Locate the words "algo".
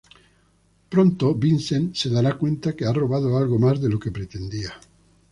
3.37-3.59